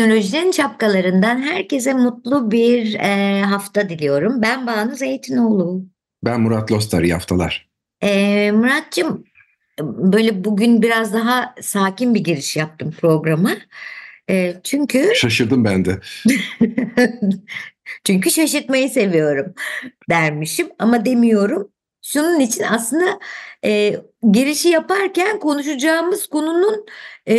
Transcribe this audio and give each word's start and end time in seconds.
Teknolojinin 0.00 0.50
şapkalarından 0.50 1.42
herkese 1.42 1.94
mutlu 1.94 2.50
bir 2.50 2.94
e, 2.94 3.42
hafta 3.42 3.88
diliyorum. 3.88 4.42
Ben 4.42 4.66
Banu 4.66 4.96
Zeytinoğlu. 4.96 5.84
Ben 6.24 6.40
Murat 6.40 6.72
Lostar, 6.72 7.02
iyi 7.02 7.12
haftalar. 7.12 7.68
E, 8.02 8.50
Murat'cığım 8.52 9.24
böyle 9.82 10.44
bugün 10.44 10.82
biraz 10.82 11.14
daha 11.14 11.54
sakin 11.60 12.14
bir 12.14 12.20
giriş 12.20 12.56
yaptım 12.56 12.94
programa. 13.00 13.50
E, 14.30 14.56
çünkü... 14.64 15.12
Şaşırdım 15.14 15.64
ben 15.64 15.84
de. 15.84 16.00
çünkü 18.04 18.30
şaşırtmayı 18.30 18.90
seviyorum 18.90 19.54
dermişim 20.10 20.68
ama 20.78 21.04
demiyorum. 21.04 21.68
Şunun 22.02 22.40
için 22.40 22.62
aslında 22.62 23.18
e, 23.64 23.96
girişi 24.32 24.68
yaparken 24.68 25.38
konuşacağımız 25.38 26.26
konunun 26.26 26.86
e, 27.28 27.34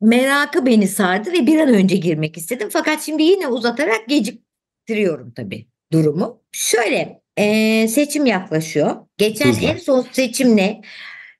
merakı 0.00 0.66
beni 0.66 0.88
sardı 0.88 1.32
ve 1.32 1.46
bir 1.46 1.58
an 1.58 1.68
önce 1.68 1.96
girmek 1.96 2.36
istedim. 2.36 2.68
Fakat 2.72 3.02
şimdi 3.02 3.22
yine 3.22 3.46
uzatarak 3.46 4.08
geciktiriyorum 4.08 5.30
tabii 5.30 5.66
durumu. 5.92 6.42
Şöyle 6.52 7.22
e, 7.36 7.88
seçim 7.88 8.26
yaklaşıyor. 8.26 8.96
Geçen 9.18 9.48
Hızla. 9.48 9.68
en 9.68 9.76
son 9.76 10.06
seçimle 10.12 10.80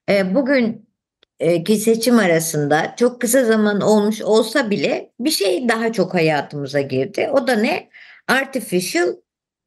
e, 0.09 0.35
bugün 0.35 0.89
ki 1.65 1.77
seçim 1.77 2.19
arasında 2.19 2.95
çok 2.97 3.21
kısa 3.21 3.45
zaman 3.45 3.81
olmuş 3.81 4.21
olsa 4.21 4.69
bile 4.69 5.11
bir 5.19 5.31
şey 5.31 5.69
daha 5.69 5.91
çok 5.93 6.13
hayatımıza 6.13 6.81
girdi. 6.81 7.29
O 7.33 7.47
da 7.47 7.55
ne? 7.55 7.89
Artificial 8.27 9.15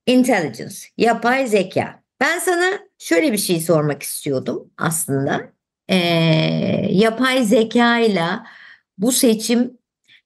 Intelligence, 0.07 0.77
yapay 0.99 1.47
zeka. 1.47 2.03
Ben 2.21 2.39
sana 2.39 2.79
şöyle 2.99 3.33
bir 3.33 3.39
şey 3.39 3.61
sormak 3.61 4.03
istiyordum 4.03 4.71
aslında. 4.79 5.53
Ee, 5.89 5.97
yapay 6.91 7.45
zeka 7.45 7.99
ile 7.99 8.25
bu 9.03 9.13
seçim 9.13 9.79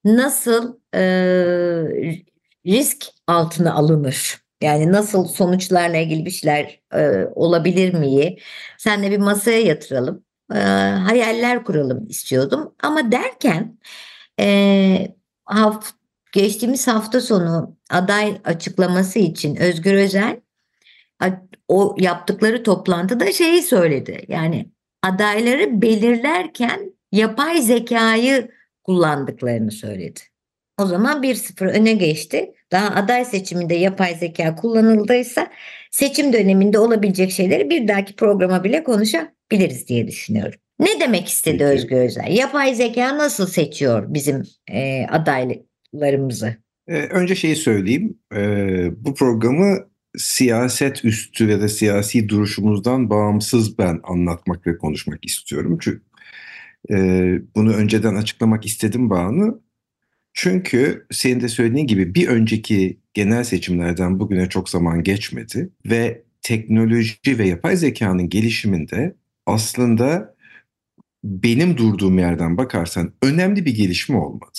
nasıl 0.05 0.78
e, 0.94 1.00
risk 2.66 3.06
altına 3.27 3.74
alınır? 3.74 4.41
Yani 4.62 4.92
nasıl 4.92 5.24
sonuçlarla 5.24 5.96
ilgili 5.96 6.27
bir 6.27 6.30
şeyler 6.30 6.80
e, 6.94 7.27
olabilir 7.34 7.94
mi? 7.94 8.36
Senle 8.78 9.10
bir 9.10 9.19
masaya 9.19 9.60
yatıralım, 9.60 10.24
e, 10.54 10.58
hayaller 10.58 11.64
kuralım 11.64 12.06
istiyordum. 12.08 12.74
Ama 12.82 13.12
derken 13.12 13.78
e, 14.41 15.16
haft, 15.44 15.91
geçtiğimiz 16.32 16.88
hafta 16.88 17.20
sonu 17.20 17.77
aday 17.91 18.41
açıklaması 18.44 19.19
için 19.19 19.56
Özgür 19.56 19.92
Özel 19.94 20.41
o 21.69 21.97
yaptıkları 21.98 22.62
toplantıda 22.62 23.32
şeyi 23.32 23.62
söyledi. 23.62 24.24
Yani 24.28 24.70
adayları 25.02 25.82
belirlerken 25.82 26.92
yapay 27.12 27.62
zekayı 27.62 28.56
kullandıklarını 28.87 29.70
söyledi. 29.70 30.20
O 30.79 30.87
zaman 30.87 31.23
1-0 31.23 31.67
öne 31.67 31.92
geçti. 31.92 32.53
Daha 32.72 32.94
aday 32.94 33.25
seçiminde 33.25 33.75
yapay 33.75 34.15
zeka 34.15 34.55
kullanıldıysa 34.55 35.50
seçim 35.91 36.33
döneminde 36.33 36.78
olabilecek 36.78 37.31
şeyleri 37.31 37.71
bir 37.71 37.88
dahaki 37.88 38.16
programa 38.16 38.65
bile 38.65 38.84
konuşabiliriz 38.84 39.88
diye 39.88 40.09
düşünüyorum. 40.09 40.60
Ne 40.78 41.00
demek 41.00 41.28
istedi 41.28 41.59
Peki. 41.59 41.65
Özgür 41.65 41.97
Özel? 41.97 42.37
Yapay 42.37 42.75
zeka 42.75 43.19
nasıl 43.19 43.47
seçiyor 43.47 44.05
bizim 44.09 44.43
e, 44.72 45.06
adaylarımızı? 45.06 46.56
Ee, 46.89 46.94
önce 46.94 47.34
şeyi 47.34 47.56
söyleyeyim. 47.56 48.19
Ee, 48.34 48.89
bu 49.05 49.15
programı 49.15 49.78
siyaset 50.16 51.05
üstü 51.05 51.50
ya 51.50 51.60
da 51.60 51.69
siyasi 51.69 52.28
duruşumuzdan 52.28 53.10
bağımsız 53.10 53.78
ben 53.78 54.00
anlatmak 54.05 54.66
ve 54.66 54.78
konuşmak 54.78 55.25
istiyorum. 55.25 55.78
Çünkü 55.81 56.03
e, 56.91 56.97
bunu 57.56 57.72
önceden 57.72 58.14
açıklamak 58.14 58.66
istedim 58.66 59.10
Banu. 59.10 59.62
Çünkü 60.34 61.06
senin 61.10 61.41
de 61.41 61.48
söylediğin 61.48 61.86
gibi 61.86 62.14
bir 62.14 62.28
önceki 62.28 63.00
genel 63.14 63.44
seçimlerden 63.44 64.20
bugüne 64.20 64.48
çok 64.48 64.69
zaman 64.69 65.02
geçmedi 65.02 65.70
ve 65.86 66.22
teknoloji 66.42 67.38
ve 67.38 67.48
yapay 67.48 67.76
zekanın 67.76 68.28
gelişiminde 68.28 69.16
aslında 69.47 70.36
benim 71.24 71.76
durduğum 71.76 72.19
yerden 72.19 72.56
bakarsan 72.56 73.12
önemli 73.22 73.64
bir 73.66 73.74
gelişme 73.74 74.16
olmadı. 74.16 74.58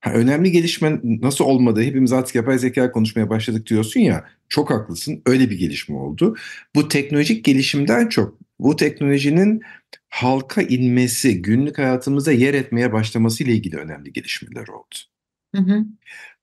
Ha, 0.00 0.12
önemli 0.12 0.52
gelişme 0.52 1.00
nasıl 1.02 1.44
olmadı? 1.44 1.82
Hepimiz 1.82 2.12
artık 2.12 2.34
yapay 2.34 2.58
zeka 2.58 2.92
konuşmaya 2.92 3.30
başladık 3.30 3.66
diyorsun 3.66 4.00
ya. 4.00 4.24
Çok 4.48 4.70
haklısın. 4.70 5.22
Öyle 5.26 5.50
bir 5.50 5.58
gelişme 5.58 5.96
oldu. 5.96 6.36
Bu 6.74 6.88
teknolojik 6.88 7.44
gelişimden 7.44 8.08
çok 8.08 8.38
bu 8.58 8.76
teknolojinin 8.76 9.62
halka 10.08 10.62
inmesi, 10.62 11.42
günlük 11.42 11.78
hayatımıza 11.78 12.32
yer 12.32 12.54
etmeye 12.54 12.92
başlaması 12.92 13.44
ile 13.44 13.52
ilgili 13.52 13.76
önemli 13.76 14.12
gelişmeler 14.12 14.68
oldu. 14.68 14.94
Hı 15.54 15.62
hı. 15.62 15.84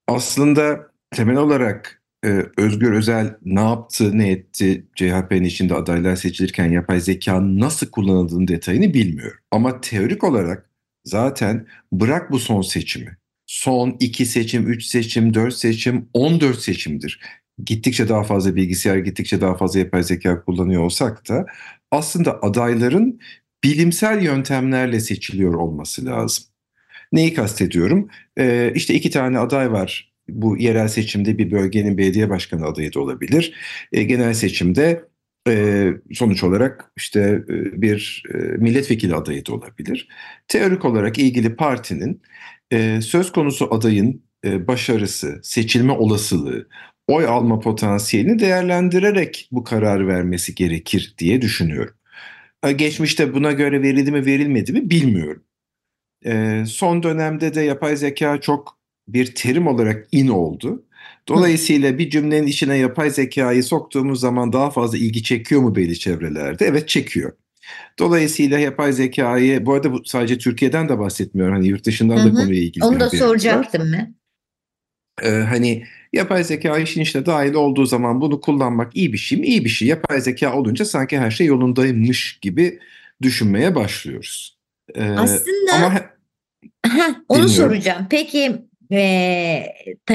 Aslında 0.06 0.90
temel 1.10 1.36
olarak 1.36 2.02
e, 2.24 2.46
Özgür 2.56 2.92
Özel 2.92 3.36
ne 3.44 3.60
yaptı, 3.60 4.18
ne 4.18 4.30
etti, 4.30 4.86
CHP'nin 4.96 5.44
içinde 5.44 5.74
adaylar 5.74 6.16
seçilirken 6.16 6.70
yapay 6.70 7.00
zeka 7.00 7.40
nasıl 7.42 7.90
kullanıldığını 7.90 8.48
detayını 8.48 8.94
bilmiyorum. 8.94 9.38
Ama 9.50 9.80
teorik 9.80 10.24
olarak 10.24 10.70
zaten 11.04 11.66
bırak 11.92 12.32
bu 12.32 12.38
son 12.38 12.62
seçimi, 12.62 13.16
son 13.46 13.96
2 14.00 14.26
seçim, 14.26 14.68
3 14.68 14.84
seçim, 14.84 15.34
4 15.34 15.54
seçim, 15.54 16.08
14 16.12 16.58
seçimdir. 16.60 17.20
Gittikçe 17.64 18.08
daha 18.08 18.22
fazla 18.22 18.56
bilgisayar, 18.56 18.96
gittikçe 18.98 19.40
daha 19.40 19.54
fazla 19.54 19.78
yapay 19.78 20.02
zeka 20.02 20.44
kullanıyor 20.44 20.82
olsak 20.82 21.28
da 21.28 21.46
aslında 21.90 22.42
adayların 22.42 23.20
bilimsel 23.64 24.22
yöntemlerle 24.22 25.00
seçiliyor 25.00 25.54
olması 25.54 26.04
lazım. 26.06 26.44
Neyi 27.12 27.34
kastediyorum? 27.34 28.08
Ee, 28.38 28.72
işte 28.74 28.94
iki 28.94 29.10
tane 29.10 29.38
aday 29.38 29.72
var. 29.72 30.12
Bu 30.28 30.58
yerel 30.58 30.88
seçimde 30.88 31.38
bir 31.38 31.50
bölgenin 31.50 31.98
belediye 31.98 32.30
başkanı 32.30 32.66
adayı 32.66 32.94
da 32.94 33.00
olabilir. 33.00 33.54
Ee, 33.92 34.02
genel 34.02 34.34
seçimde 34.34 35.04
e, 35.48 35.86
sonuç 36.12 36.44
olarak 36.44 36.92
işte 36.96 37.20
e, 37.48 37.82
bir 37.82 38.22
e, 38.34 38.38
milletvekili 38.38 39.14
adayı 39.14 39.46
da 39.46 39.52
olabilir. 39.52 40.08
Teorik 40.48 40.84
olarak 40.84 41.18
ilgili 41.18 41.56
partinin 41.56 42.22
e, 42.72 43.00
söz 43.00 43.32
konusu 43.32 43.74
adayın 43.74 44.22
e, 44.44 44.66
başarısı, 44.66 45.40
seçilme 45.42 45.92
olasılığı, 45.92 46.68
oy 47.08 47.26
alma 47.26 47.60
potansiyelini 47.60 48.38
değerlendirerek 48.38 49.48
bu 49.52 49.64
karar 49.64 50.08
vermesi 50.08 50.54
gerekir 50.54 51.14
diye 51.18 51.42
düşünüyorum. 51.42 51.94
Geçmişte 52.76 53.34
buna 53.34 53.52
göre 53.52 53.82
verildi 53.82 54.12
mi 54.12 54.26
verilmedi 54.26 54.72
mi 54.72 54.90
bilmiyorum. 54.90 55.44
E, 56.24 56.64
son 56.66 57.02
dönemde 57.02 57.54
de 57.54 57.60
yapay 57.60 57.96
zeka 57.96 58.40
çok 58.40 58.78
bir 59.08 59.34
terim 59.34 59.66
olarak 59.66 60.08
in 60.12 60.28
oldu. 60.28 60.84
Dolayısıyla 61.28 61.98
bir 61.98 62.10
cümlenin 62.10 62.46
içine 62.46 62.76
yapay 62.76 63.10
zekayı 63.10 63.64
soktuğumuz 63.64 64.20
zaman 64.20 64.52
daha 64.52 64.70
fazla 64.70 64.98
ilgi 64.98 65.22
çekiyor 65.22 65.60
mu 65.60 65.76
belli 65.76 65.98
çevrelerde? 65.98 66.66
Evet 66.66 66.88
çekiyor. 66.88 67.32
Dolayısıyla 67.98 68.58
yapay 68.58 68.92
zekayı, 68.92 69.66
bu 69.66 69.74
arada 69.74 69.92
bu 69.92 70.04
sadece 70.04 70.38
Türkiye'den 70.38 70.88
de 70.88 70.98
bahsetmiyorum. 70.98 71.54
Hani 71.54 71.68
yurt 71.68 71.84
dışından 71.84 72.18
da 72.18 72.32
konuya 72.32 72.60
ilgili. 72.60 72.84
Onu 72.84 73.00
da 73.00 73.10
soracaktım 73.10 73.92
ben. 73.92 74.14
Ee, 75.22 75.30
hani 75.30 75.84
yapay 76.12 76.44
zeka 76.44 76.78
işin 76.78 77.00
içine 77.00 77.26
dahil 77.26 77.54
olduğu 77.54 77.86
zaman 77.86 78.20
bunu 78.20 78.40
kullanmak 78.40 78.96
iyi 78.96 79.12
bir 79.12 79.18
şey 79.18 79.38
mi? 79.38 79.46
İyi 79.46 79.64
bir 79.64 79.70
şey. 79.70 79.88
Yapay 79.88 80.20
zeka 80.20 80.54
olunca 80.54 80.84
sanki 80.84 81.18
her 81.18 81.30
şey 81.30 81.46
yolundaymış 81.46 82.38
gibi 82.40 82.78
düşünmeye 83.22 83.74
başlıyoruz. 83.74 84.58
Ee, 84.94 85.02
Aslında 85.02 85.72
ama 85.74 85.94
Heh, 86.86 87.14
onu 87.28 87.48
Dinliyorum. 87.48 87.70
soracağım. 87.70 88.06
Peki 88.10 88.62
e, 88.92 89.64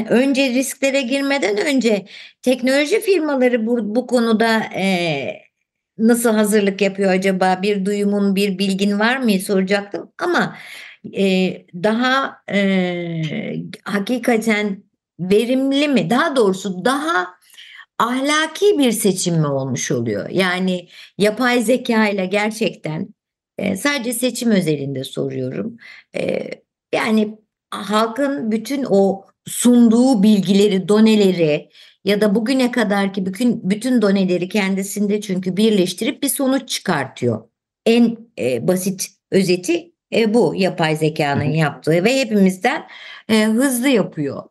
önce 0.09 0.49
risklere 0.49 1.01
girmeden 1.01 1.57
önce 1.57 2.05
teknoloji 2.41 2.99
firmaları 3.01 3.67
bu, 3.67 3.95
bu 3.95 4.07
konuda 4.07 4.59
e, 4.75 5.25
nasıl 5.97 6.29
hazırlık 6.33 6.81
yapıyor 6.81 7.11
acaba? 7.11 7.59
Bir 7.61 7.85
duyumun, 7.85 8.35
bir 8.35 8.57
bilgin 8.57 8.99
var 8.99 9.17
mı 9.17 9.31
soracaktım. 9.31 10.11
Ama 10.17 10.57
e, 11.17 11.53
daha 11.73 12.37
e, 12.51 13.21
hakikaten 13.83 14.83
verimli 15.19 15.87
mi? 15.87 16.09
Daha 16.09 16.35
doğrusu 16.35 16.85
daha 16.85 17.27
ahlaki 17.99 18.79
bir 18.79 18.91
seçim 18.91 19.35
mi 19.35 19.47
olmuş 19.47 19.91
oluyor? 19.91 20.29
Yani 20.29 20.87
yapay 21.17 21.61
zeka 21.61 22.07
ile 22.07 22.25
gerçekten 22.25 23.07
e, 23.57 23.77
sadece 23.77 24.13
seçim 24.13 24.51
özelinde 24.51 25.03
soruyorum. 25.03 25.77
E, 26.15 26.49
yani 26.95 27.37
halkın 27.71 28.51
bütün 28.51 28.85
o 28.89 29.25
sunduğu 29.45 30.23
bilgileri, 30.23 30.87
doneleri 30.87 31.69
ya 32.05 32.21
da 32.21 32.35
bugüne 32.35 32.71
kadarki 32.71 33.25
bütün 33.25 33.69
bütün 33.69 34.01
doneleri 34.01 34.49
kendisinde 34.49 35.21
çünkü 35.21 35.57
birleştirip 35.57 36.23
bir 36.23 36.29
sonuç 36.29 36.69
çıkartıyor. 36.69 37.49
En 37.85 38.17
e, 38.39 38.67
basit 38.67 39.07
özeti 39.31 39.91
e, 40.15 40.33
bu 40.33 40.55
yapay 40.55 40.95
zekanın 40.95 41.43
yaptığı 41.43 42.03
ve 42.03 42.19
hepimizden 42.19 42.87
e, 43.29 43.45
hızlı 43.45 43.89
yapıyor. 43.89 44.43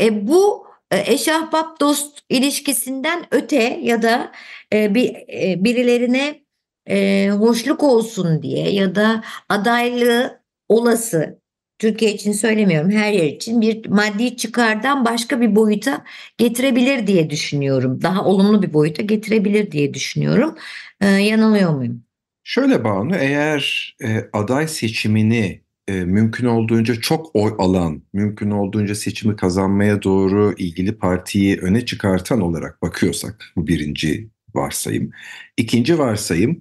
E, 0.00 0.28
bu 0.28 0.66
e, 0.90 1.12
eşahbap 1.12 1.80
dost 1.80 2.20
ilişkisinden 2.28 3.26
öte 3.30 3.80
ya 3.82 4.02
da 4.02 4.32
e, 4.72 4.94
bir 4.94 5.14
e, 5.14 5.64
birilerine 5.64 6.44
e, 6.88 7.30
hoşluk 7.30 7.82
olsun 7.82 8.42
diye 8.42 8.70
ya 8.70 8.94
da 8.94 9.24
adaylığı 9.48 10.42
olası 10.68 11.44
Türkiye 11.78 12.14
için 12.14 12.32
söylemiyorum 12.32 12.90
her 12.90 13.12
yer 13.12 13.26
için 13.26 13.60
bir 13.60 13.86
maddi 13.86 14.36
çıkardan 14.36 15.04
başka 15.04 15.40
bir 15.40 15.56
boyuta 15.56 16.04
getirebilir 16.38 17.06
diye 17.06 17.30
düşünüyorum. 17.30 18.02
Daha 18.02 18.24
olumlu 18.24 18.62
bir 18.62 18.72
boyuta 18.72 19.02
getirebilir 19.02 19.70
diye 19.70 19.94
düşünüyorum. 19.94 20.58
Ee, 21.00 21.06
yanılıyor 21.06 21.70
muyum? 21.74 22.04
Şöyle 22.44 22.84
Banu 22.84 23.16
eğer 23.16 23.96
e, 24.04 24.24
aday 24.32 24.68
seçimini 24.68 25.63
e, 25.88 26.04
mümkün 26.04 26.46
olduğunca 26.46 26.94
çok 27.00 27.30
oy 27.36 27.54
alan, 27.58 28.02
mümkün 28.12 28.50
olduğunca 28.50 28.94
seçimi 28.94 29.36
kazanmaya 29.36 30.02
doğru 30.02 30.54
ilgili 30.58 30.98
partiyi 30.98 31.58
öne 31.60 31.86
çıkartan 31.86 32.40
olarak 32.40 32.82
bakıyorsak 32.82 33.52
bu 33.56 33.66
birinci 33.66 34.30
varsayım. 34.54 35.10
İkinci 35.56 35.98
varsayım 35.98 36.60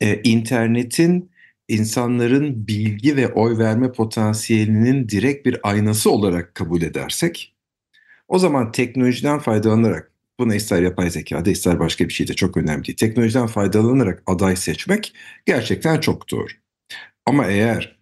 e, 0.00 0.22
internetin 0.22 1.30
insanların 1.68 2.66
bilgi 2.66 3.16
ve 3.16 3.28
oy 3.28 3.58
verme 3.58 3.92
potansiyelinin 3.92 5.08
direkt 5.08 5.46
bir 5.46 5.60
aynası 5.62 6.10
olarak 6.10 6.54
kabul 6.54 6.82
edersek 6.82 7.56
o 8.28 8.38
zaman 8.38 8.72
teknolojiden 8.72 9.38
faydalanarak 9.38 10.12
buna 10.40 10.54
ister 10.54 10.82
yapay 10.82 11.10
zeka 11.10 11.44
da 11.44 11.50
ister 11.50 11.78
başka 11.80 12.08
bir 12.08 12.12
şey 12.12 12.28
de 12.28 12.34
çok 12.34 12.56
önemli 12.56 12.84
değil. 12.84 12.96
Teknolojiden 12.96 13.46
faydalanarak 13.46 14.22
aday 14.26 14.56
seçmek 14.56 15.14
gerçekten 15.46 16.00
çok 16.00 16.30
doğru. 16.30 16.48
Ama 17.26 17.46
eğer 17.46 17.99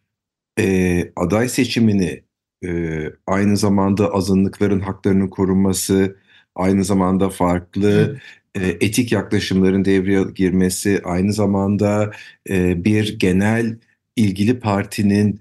e, 0.58 1.12
aday 1.16 1.48
seçimini 1.48 2.22
e, 2.64 3.04
aynı 3.26 3.56
zamanda 3.56 4.12
azınlıkların 4.14 4.80
haklarının 4.80 5.28
korunması, 5.28 6.16
aynı 6.54 6.84
zamanda 6.84 7.30
farklı 7.30 8.20
e, 8.54 8.68
etik 8.68 9.12
yaklaşımların 9.12 9.84
devreye 9.84 10.24
girmesi, 10.34 11.00
aynı 11.04 11.32
zamanda 11.32 12.12
e, 12.50 12.84
bir 12.84 13.18
genel 13.18 13.78
ilgili 14.16 14.60
partinin 14.60 15.40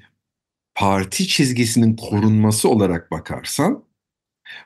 parti 0.75 1.27
çizgisinin 1.27 1.95
korunması 1.95 2.69
olarak 2.69 3.11
bakarsan 3.11 3.83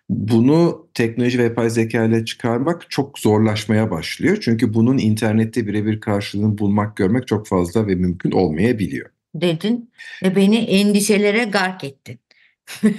bunu 0.09 0.87
teknoloji 0.93 1.39
ve 1.39 1.43
yapay 1.43 1.69
zeka 1.69 2.03
ile 2.05 2.25
çıkarmak 2.25 2.91
çok 2.91 3.19
zorlaşmaya 3.19 3.91
başlıyor. 3.91 4.37
Çünkü 4.41 4.73
bunun 4.73 4.97
internette 4.97 5.67
birebir 5.67 5.99
karşılığını 5.99 6.57
bulmak, 6.57 6.97
görmek 6.97 7.27
çok 7.27 7.47
fazla 7.47 7.87
ve 7.87 7.95
mümkün 7.95 8.31
olmayabiliyor. 8.31 9.09
Dedin 9.35 9.91
ve 10.23 10.35
beni 10.35 10.57
endişelere 10.57 11.43
gark 11.43 11.83
ettin. 11.83 12.19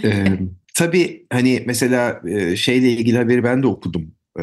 ee, 0.04 0.24
tabii 0.74 1.26
hani 1.32 1.62
mesela 1.66 2.22
şeyle 2.56 2.88
ilgili 2.88 3.18
haberi 3.18 3.44
ben 3.44 3.62
de 3.62 3.66
okudum. 3.66 4.14
Ee, 4.38 4.42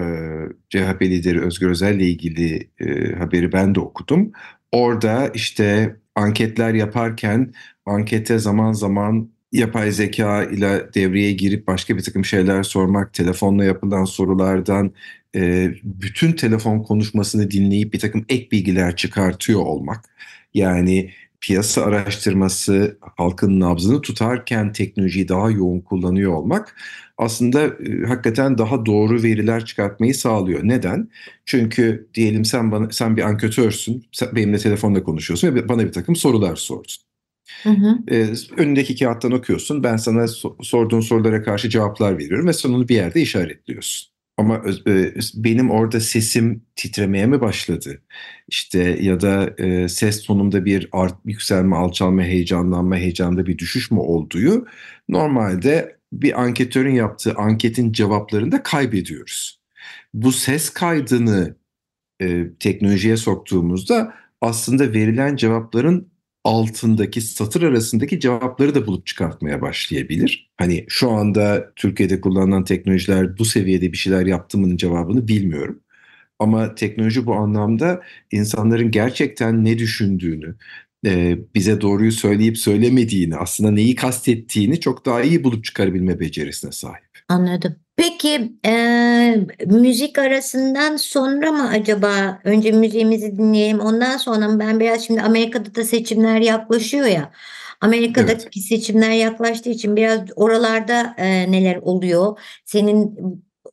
CHP 0.70 1.02
lideri 1.02 1.42
Özgür 1.42 1.70
Özel 1.70 1.96
ile 1.96 2.08
ilgili 2.08 2.70
e, 2.80 3.14
haberi 3.16 3.52
ben 3.52 3.76
de 3.76 3.80
okudum. 3.80 4.32
Orada 4.72 5.28
işte 5.34 5.96
anketler 6.16 6.74
yaparken 6.74 7.54
ankete 7.86 8.40
zaman 8.40 8.74
zaman 8.74 9.30
yapay 9.52 9.92
zeka 9.92 10.44
ile 10.44 10.94
devreye 10.94 11.32
girip 11.32 11.68
başka 11.68 11.98
bir 11.98 12.04
takım 12.04 12.26
şeyler 12.26 12.64
sormak, 12.64 13.14
telefonla 13.14 13.66
yapılan 13.66 14.06
sorulardan 14.06 14.92
e, 15.36 15.72
bütün 15.84 16.32
telefon 16.32 16.80
konuşmasını 16.80 17.52
dinleyip 17.52 17.94
bir 17.94 18.00
takım 18.00 18.26
ek 18.30 18.52
bilgiler 18.52 18.96
çıkartıyor 18.96 19.60
olmak. 19.60 20.06
Yani 20.54 21.12
piyasa 21.42 21.82
araştırması, 21.84 22.98
halkın 23.18 23.60
nabzını 23.60 24.02
tutarken 24.02 24.74
teknolojiyi 24.74 25.28
daha 25.28 25.52
yoğun 25.52 25.82
kullanıyor 25.82 26.34
olmak 26.34 26.76
aslında 27.18 27.66
e, 27.66 28.08
hakikaten 28.08 28.58
daha 28.58 28.86
doğru 28.86 29.24
veriler 29.24 29.66
çıkartmayı 29.66 30.16
sağlıyor. 30.16 30.60
Neden? 30.64 31.10
Çünkü 31.46 32.10
diyelim 32.14 32.46
sen 32.46 32.72
bana 32.72 32.90
sen 32.92 33.18
bir 33.18 33.22
anketörsün, 33.22 34.06
sen 34.12 34.36
benimle 34.36 34.58
telefonla 34.58 35.04
konuşuyorsun 35.04 35.56
ve 35.56 35.70
bana 35.70 35.86
bir 35.86 35.92
takım 35.92 36.16
sorular 36.16 36.56
sordun. 36.56 36.94
Hı 37.64 37.70
hı. 37.70 37.98
Ee, 38.12 38.34
önündeki 38.58 38.96
kağıttan 38.96 39.32
okuyorsun. 39.32 39.84
Ben 39.84 39.98
sana 39.98 40.20
so- 40.24 40.66
sorduğun 40.66 41.02
sorulara 41.02 41.44
karşı 41.44 41.70
cevaplar 41.70 42.18
veriyorum 42.18 42.48
ve 42.48 42.54
sonunu 42.54 42.88
bir 42.90 42.96
yerde 42.96 43.22
işaretliyorsun. 43.22 44.10
Ama 44.40 44.62
e, 44.88 45.14
benim 45.36 45.72
orada 45.72 46.00
sesim 46.00 46.62
titremeye 46.76 47.26
mi 47.26 47.42
başladı? 47.42 48.02
İşte 48.48 48.98
ya 49.02 49.22
da 49.22 49.54
e, 49.58 49.88
ses 49.90 50.24
tonumda 50.24 50.66
bir 50.66 50.90
art, 50.92 51.16
yükselme, 51.26 51.76
alçalma, 51.76 52.22
heyecanlanma, 52.24 52.96
heyecanda 52.98 53.46
bir 53.46 53.58
düşüş 53.58 53.92
mü 53.92 54.00
olduğu 54.00 54.68
normalde 55.10 55.98
bir 56.14 56.42
anketörün 56.42 56.94
yaptığı 56.94 57.34
anketin 57.34 57.92
cevaplarında 57.92 58.64
kaybediyoruz. 58.64 59.60
Bu 60.14 60.32
ses 60.32 60.70
kaydını 60.70 61.56
e, 62.22 62.48
teknolojiye 62.60 63.18
soktuğumuzda 63.18 64.14
aslında 64.42 64.94
verilen 64.94 65.36
cevapların 65.36 66.09
altındaki 66.44 67.22
satır 67.22 67.62
arasındaki 67.62 68.20
cevapları 68.20 68.76
da 68.76 68.88
bulup 68.88 69.06
çıkartmaya 69.06 69.62
başlayabilir. 69.62 70.52
Hani 70.58 70.86
şu 70.88 71.12
anda 71.12 71.74
Türkiye'de 71.76 72.22
kullanılan 72.22 72.64
teknolojiler 72.64 73.38
bu 73.38 73.46
seviyede 73.46 73.92
bir 73.92 73.98
şeyler 73.98 74.26
yaptı 74.26 74.58
mı'nın 74.58 74.78
cevabını 74.78 75.28
bilmiyorum. 75.28 75.80
Ama 76.40 76.76
teknoloji 76.76 77.26
bu 77.26 77.36
anlamda 77.36 78.02
insanların 78.32 78.92
gerçekten 78.92 79.66
ne 79.66 79.78
düşündüğünü, 79.78 80.56
e, 81.06 81.38
bize 81.56 81.82
doğruyu 81.82 82.12
söyleyip 82.12 82.58
söylemediğini, 82.58 83.36
aslında 83.36 83.72
neyi 83.72 83.96
kastettiğini 83.96 84.80
çok 84.80 85.06
daha 85.06 85.22
iyi 85.22 85.44
bulup 85.44 85.64
çıkarabilme 85.64 86.20
becerisine 86.20 86.72
sahip. 86.72 87.10
Anladım. 87.28 87.76
Peki 88.00 88.52
e, 88.66 89.36
müzik 89.66 90.20
arasından 90.20 90.96
sonra 90.96 91.52
mı 91.52 91.70
acaba 91.70 92.40
önce 92.44 92.72
müziğimizi 92.72 93.38
dinleyelim 93.38 93.80
ondan 93.80 94.18
sonra 94.18 94.48
mı? 94.48 94.60
Ben 94.60 94.80
biraz 94.80 95.06
şimdi 95.06 95.22
Amerika'da 95.22 95.76
da 95.76 95.84
seçimler 95.84 96.40
yaklaşıyor 96.40 97.06
ya. 97.06 97.32
Amerika'daki 97.82 98.44
evet. 98.44 98.66
seçimler 98.66 99.12
yaklaştığı 99.12 99.70
için 99.70 99.96
biraz 99.96 100.20
oralarda 100.36 101.16
e, 101.18 101.52
neler 101.52 101.76
oluyor? 101.76 102.40
Senin 102.66 103.18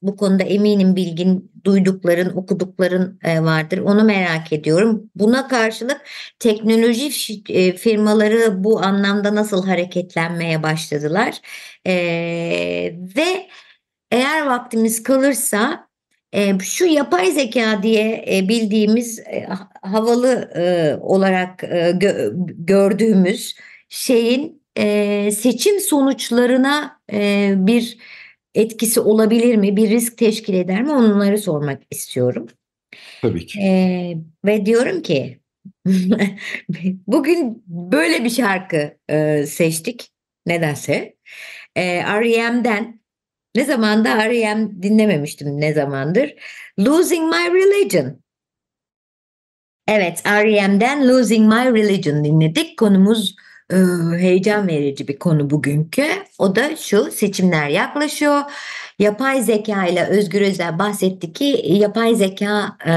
bu 0.03 0.17
konuda 0.17 0.43
eminim 0.43 0.97
bilgin 0.97 1.53
duydukların 1.65 2.37
okudukların 2.37 3.19
e, 3.25 3.43
vardır. 3.43 3.79
Onu 3.79 4.05
merak 4.05 4.53
ediyorum. 4.53 5.11
Buna 5.15 5.49
karşılık 5.49 6.01
teknoloji 6.39 7.11
e, 7.49 7.73
firmaları 7.73 8.65
bu 8.65 8.81
anlamda 8.81 9.35
nasıl 9.35 9.67
hareketlenmeye 9.67 10.63
başladılar? 10.63 11.41
E, 11.87 11.95
ve 13.17 13.49
eğer 14.11 14.47
vaktimiz 14.47 15.03
kalırsa 15.03 15.89
e, 16.33 16.59
şu 16.59 16.87
yapay 16.87 17.33
zeka 17.33 17.83
diye 17.83 18.25
e, 18.31 18.49
bildiğimiz 18.49 19.19
e, 19.19 19.47
havalı 19.83 20.51
e, 20.57 20.97
olarak 21.01 21.65
e, 21.65 21.93
gö 21.97 22.33
gördüğümüz 22.59 23.57
şeyin 23.89 24.63
e, 24.79 25.31
seçim 25.31 25.81
sonuçlarına 25.81 27.01
e, 27.13 27.53
bir 27.57 27.99
etkisi 28.55 29.01
olabilir 29.01 29.57
mi? 29.57 29.77
Bir 29.77 29.91
risk 29.91 30.19
teşkil 30.19 30.55
eder 30.55 30.83
mi? 30.83 30.93
Onları 30.93 31.39
sormak 31.39 31.83
istiyorum. 31.91 32.47
Tabii 33.23 33.47
ki. 33.47 33.61
E, 33.61 34.15
ve 34.45 34.67
diyorum 34.67 35.03
ki 35.03 35.41
bugün 37.07 37.65
böyle 37.67 38.25
bir 38.25 38.31
şarkı 38.31 38.97
e, 39.11 39.47
seçtik 39.47 40.11
nedense. 40.47 41.17
E, 41.77 42.03
R.E.M'den 42.03 43.01
ne 43.57 43.65
zamanda 43.65 44.29
R.E.M 44.29 44.83
dinlememiştim 44.83 45.61
ne 45.61 45.73
zamandır. 45.75 46.35
Losing 46.79 47.35
My 47.35 47.55
Religion. 47.55 48.21
Evet 49.89 50.23
R.E.M'den 50.27 51.09
Losing 51.09 51.53
My 51.53 51.81
Religion 51.81 52.25
dinledik. 52.25 52.79
Konumuz 52.79 53.37
e, 53.73 53.77
heyecan 54.19 54.69
verici 54.69 55.09
bir 55.09 55.19
konu 55.19 55.51
bugünkü. 55.51 56.07
O 56.39 56.57
da 56.57 56.77
şu 56.77 57.11
seçimler 57.11 57.69
yaklaşıyor. 57.69 58.41
Yapay 58.99 59.43
zeka 59.43 59.87
ile 59.87 60.07
Özgür 60.07 60.41
Özel 60.41 60.79
bahsetti 60.79 61.33
ki 61.33 61.63
yapay 61.65 62.15
zeka 62.15 62.77
e, 62.87 62.91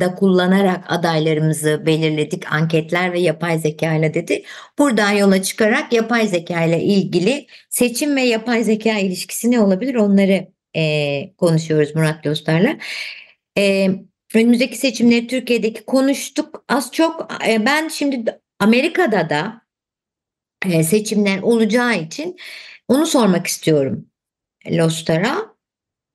da 0.00 0.14
kullanarak 0.14 0.84
adaylarımızı 0.88 1.86
belirledik 1.86 2.52
anketler 2.52 3.12
ve 3.12 3.20
yapay 3.20 3.58
zeka 3.58 3.94
ile 3.94 4.14
dedi. 4.14 4.44
Buradan 4.78 5.10
yola 5.10 5.42
çıkarak 5.42 5.92
yapay 5.92 6.28
zeka 6.28 6.64
ile 6.64 6.82
ilgili 6.82 7.46
seçim 7.70 8.16
ve 8.16 8.22
yapay 8.22 8.64
zeka 8.64 8.98
ilişkisi 8.98 9.50
ne 9.50 9.60
olabilir 9.60 9.94
onları 9.94 10.48
e, 10.76 11.34
konuşuyoruz 11.36 11.94
Murat 11.94 12.24
Dostlar'la. 12.24 12.76
E, 13.58 13.90
önümüzdeki 14.34 14.76
seçimleri 14.76 15.26
Türkiye'deki 15.26 15.84
konuştuk 15.84 16.64
az 16.68 16.92
çok. 16.92 17.28
E, 17.48 17.66
ben 17.66 17.88
şimdi 17.88 18.40
Amerika'da 18.60 19.30
da 19.30 19.62
e, 20.66 20.82
seçimler 20.84 21.42
olacağı 21.42 21.96
için 21.98 22.36
onu 22.88 23.06
sormak 23.06 23.46
istiyorum 23.46 24.06
Lostar'a. 24.70 25.54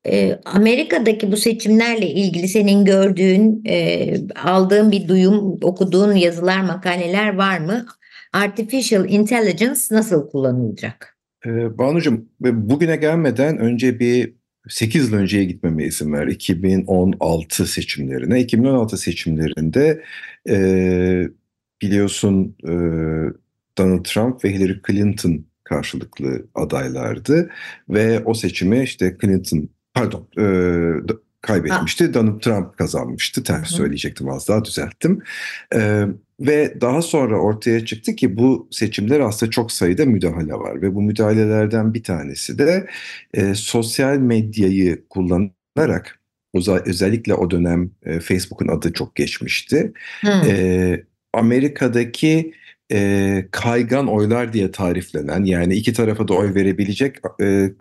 e, 0.08 0.39
Amerika'daki 0.46 1.32
bu 1.32 1.38
seçimlerle 1.38 2.10
ilgili 2.10 2.48
senin 2.48 2.86
gördüğün, 2.86 3.63
e, 3.65 4.13
aldığın 4.44 4.91
bir 4.91 5.08
duyum, 5.08 5.58
okuduğun 5.62 6.15
yazılar, 6.15 6.62
makaleler 6.62 7.36
var 7.36 7.60
mı? 7.60 7.86
Artificial 8.34 9.10
Intelligence 9.10 9.82
nasıl 9.91 10.29
kullanılacak? 10.29 11.18
Ee, 11.46 11.77
Banucuğum, 11.77 12.25
bugüne 12.39 12.96
gelmeden 12.96 13.58
önce 13.58 14.00
bir 14.00 14.34
8 14.70 15.12
yıl 15.12 15.18
önceye 15.18 15.44
gitmeme 15.44 15.86
izin 15.86 16.13
ver. 16.13 16.27
2016 16.27 17.65
seçimlerine. 17.65 18.41
2016 18.41 18.98
seçimlerinde 18.98 20.03
e, 20.50 20.58
biliyorsun 21.82 22.56
e, 22.63 22.72
Donald 23.77 24.03
Trump 24.03 24.46
ve 24.46 24.53
Hillary 24.53 24.82
Clinton 24.88 25.46
karşılıklı 25.69 26.45
adaylardı 26.55 27.49
ve 27.89 28.23
o 28.25 28.33
seçimi 28.33 28.83
işte 28.83 29.17
Clinton 29.21 29.69
pardon 29.93 30.27
e, 30.38 30.45
kaybetmişti. 31.41 32.05
Ha. 32.05 32.13
Donald 32.13 32.39
Trump 32.41 32.77
kazanmıştı. 32.77 33.43
Ters 33.43 33.69
Hı. 33.69 33.73
söyleyecektim 33.73 34.29
az 34.29 34.47
daha 34.47 34.65
düzelttim. 34.65 35.23
E, 35.75 36.05
ve 36.39 36.81
daha 36.81 37.01
sonra 37.01 37.39
ortaya 37.39 37.85
çıktı 37.85 38.15
ki 38.15 38.38
bu 38.38 38.67
seçimler 38.71 39.19
aslında 39.19 39.49
çok 39.49 39.71
sayıda 39.71 40.05
müdahale 40.05 40.53
var 40.53 40.81
ve 40.81 40.95
bu 40.95 41.01
müdahalelerden 41.01 41.93
bir 41.93 42.03
tanesi 42.03 42.59
de 42.59 42.88
e, 43.33 43.55
sosyal 43.55 44.17
medyayı 44.17 45.07
kullanarak 45.09 46.19
özellikle 46.85 47.33
o 47.33 47.51
dönem 47.51 47.91
e, 48.03 48.19
Facebook'un 48.19 48.67
adı 48.67 48.93
çok 48.93 49.15
geçmişti. 49.15 49.93
E, 50.25 51.03
Amerika'daki 51.33 52.53
e, 52.91 53.48
kaygan 53.51 54.08
oylar 54.08 54.53
diye 54.53 54.72
tariflenen 54.72 55.43
yani 55.43 55.75
iki 55.75 55.93
tarafa 55.93 56.27
da 56.27 56.34
oy 56.34 56.55
verebilecek 56.55 57.15
e, 57.41 57.72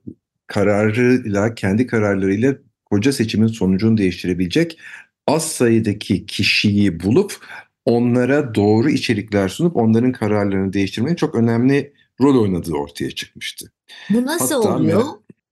kararıyla 0.47 1.55
kendi 1.55 1.87
kararlarıyla 1.87 2.55
koca 2.85 3.12
seçimin 3.12 3.47
sonucunu 3.47 3.97
değiştirebilecek 3.97 4.79
az 5.27 5.53
sayıdaki 5.53 6.27
kişiyi 6.27 7.00
bulup 7.00 7.37
onlara 7.85 8.55
doğru 8.55 8.91
içerikler 8.91 9.49
sunup 9.49 9.77
onların 9.77 10.12
kararlarını 10.12 10.73
değiştirmenin 10.73 11.17
çok 11.17 11.35
önemli 11.35 11.93
rol 12.21 12.43
oynadığı 12.43 12.75
ortaya 12.75 13.11
çıkmıştı. 13.11 13.73
Bu 14.11 14.27
nasıl 14.27 14.55
Hatta 14.55 14.77
oluyor? 14.77 15.03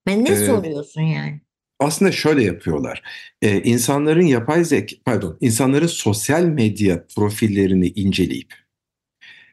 Ben 0.07 0.25
ne 0.25 0.31
e, 0.31 0.47
soruyorsun 0.47 1.03
yani? 1.03 1.41
Aslında 1.81 2.13
şöyle 2.13 2.45
yapıyorlar. 2.45 3.03
Ee, 3.43 3.63
insanların 3.63 4.27
yapay 4.27 4.65
zek, 4.65 5.01
pardon, 5.05 5.39
insanların 5.41 5.87
sosyal 5.87 6.45
medya 6.45 7.07
profillerini 7.17 7.89
inceleyip 7.89 8.66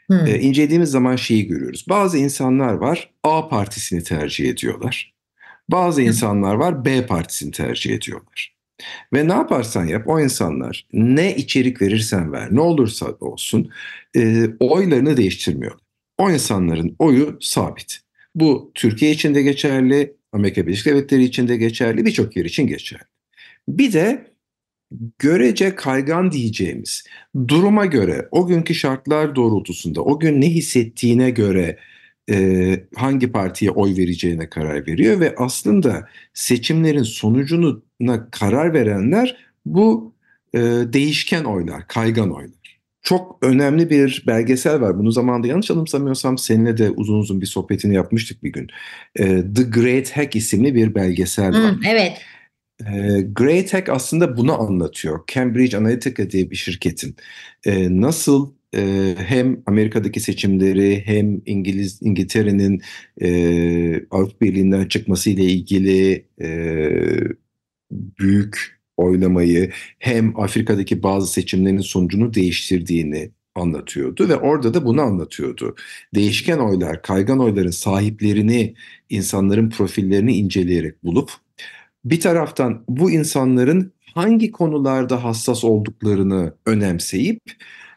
hmm. 0.07 0.27
e, 0.27 0.39
incelediğimiz 0.39 0.91
zaman 0.91 1.15
şeyi 1.15 1.47
görüyoruz. 1.47 1.85
Bazı 1.89 2.17
insanlar 2.17 2.73
var 2.73 3.13
A 3.23 3.49
partisini 3.49 4.03
tercih 4.03 4.49
ediyorlar. 4.49 5.13
Bazı 5.69 6.01
hmm. 6.01 6.07
insanlar 6.07 6.53
var 6.53 6.85
B 6.85 7.05
partisini 7.05 7.51
tercih 7.51 7.93
ediyorlar. 7.93 8.53
Ve 9.13 9.27
ne 9.27 9.33
yaparsan 9.33 9.85
yap 9.85 10.03
o 10.07 10.19
insanlar 10.19 10.87
ne 10.93 11.35
içerik 11.35 11.81
verirsen 11.81 12.31
ver 12.31 12.47
ne 12.51 12.61
olursa 12.61 13.05
olsun 13.19 13.69
e, 14.15 14.47
oylarını 14.59 15.17
değiştirmiyor. 15.17 15.79
O 16.17 16.31
insanların 16.31 16.95
oyu 16.99 17.37
sabit. 17.41 17.99
Bu 18.35 18.71
Türkiye 18.75 19.11
için 19.11 19.35
de 19.35 19.41
geçerli, 19.41 20.15
Amerika 20.31 20.67
Birleşik 20.67 20.85
Devletleri 20.85 21.23
için 21.23 21.47
de 21.47 21.57
geçerli, 21.57 22.05
birçok 22.05 22.37
yer 22.37 22.45
için 22.45 22.67
geçerli. 22.67 23.03
Bir 23.67 23.93
de 23.93 24.32
görece 25.19 25.75
kaygan 25.75 26.31
diyeceğimiz 26.31 27.03
duruma 27.47 27.85
göre, 27.85 28.27
o 28.31 28.47
günkü 28.47 28.75
şartlar 28.75 29.35
doğrultusunda, 29.35 30.01
o 30.01 30.19
gün 30.19 30.41
ne 30.41 30.49
hissettiğine 30.49 31.29
göre 31.29 31.77
e, 32.31 32.79
hangi 32.95 33.31
partiye 33.31 33.71
oy 33.71 33.97
vereceğine 33.97 34.49
karar 34.49 34.87
veriyor 34.87 35.19
ve 35.19 35.35
aslında 35.37 36.07
seçimlerin 36.33 37.03
sonucuna 37.03 38.29
karar 38.31 38.73
verenler 38.73 39.37
bu 39.65 40.13
e, 40.53 40.59
değişken 40.93 41.43
oylar, 41.43 41.87
kaygan 41.87 42.35
oylar. 42.35 42.63
Çok 43.01 43.37
önemli 43.41 43.89
bir 43.89 44.23
belgesel 44.27 44.81
var. 44.81 44.99
Bunu 44.99 45.11
zamanında 45.11 45.47
yanlış 45.47 45.71
anımsamıyorsam 45.71 46.37
seninle 46.37 46.77
de 46.77 46.89
uzun 46.89 47.19
uzun 47.19 47.41
bir 47.41 47.45
sohbetini 47.45 47.95
yapmıştık 47.95 48.43
bir 48.43 48.51
gün. 48.51 48.67
E, 49.15 49.25
The 49.25 49.63
Great 49.63 50.17
Hack 50.17 50.35
isimli 50.35 50.75
bir 50.75 50.95
belgesel 50.95 51.53
var. 51.53 51.71
Hmm, 51.71 51.85
evet. 51.85 52.21
E, 52.81 53.21
Great 53.21 53.73
Hack 53.73 53.89
aslında 53.89 54.37
bunu 54.37 54.61
anlatıyor. 54.61 55.19
Cambridge 55.33 55.77
Analytica 55.77 56.29
diye 56.29 56.51
bir 56.51 56.55
şirketin 56.55 57.15
e, 57.65 58.01
nasıl 58.01 58.53
e, 58.75 59.15
hem 59.17 59.63
Amerika'daki 59.65 60.19
seçimleri 60.19 61.03
hem 61.05 61.41
İngiliz 61.45 61.99
İngiltere'nin 62.01 62.81
e, 63.21 64.05
Avrupa 64.11 64.45
Birliği'nden 64.45 64.85
çıkması 64.87 65.29
ile 65.29 65.43
ilgili 65.43 66.25
e, 66.41 66.47
büyük 67.91 68.79
oylamayı 68.97 69.71
hem 69.99 70.39
Afrika'daki 70.39 71.03
bazı 71.03 71.33
seçimlerin 71.33 71.77
sonucunu 71.79 72.33
değiştirdiğini 72.33 73.31
anlatıyordu 73.55 74.29
ve 74.29 74.35
orada 74.35 74.73
da 74.73 74.85
bunu 74.85 75.01
anlatıyordu. 75.01 75.75
Değişken 76.15 76.57
oylar, 76.57 77.01
kaygan 77.01 77.39
oyların 77.39 77.69
sahiplerini, 77.69 78.73
insanların 79.09 79.69
profillerini 79.69 80.37
inceleyerek 80.37 81.03
bulup 81.03 81.31
bir 82.05 82.19
taraftan 82.19 82.83
bu 82.89 83.11
insanların 83.11 83.93
hangi 84.15 84.51
konularda 84.51 85.23
hassas 85.23 85.63
olduklarını 85.63 86.53
önemseyip 86.65 87.39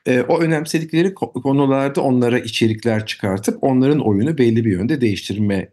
e, 0.07 0.21
o 0.21 0.41
önemsedikleri 0.41 1.15
konularda 1.15 2.01
onlara 2.01 2.39
içerikler 2.39 3.07
çıkartıp 3.07 3.65
onların 3.65 4.01
oyunu 4.01 4.39
belli 4.39 4.65
bir 4.65 4.71
yönde 4.73 5.01
değiştirme 5.01 5.69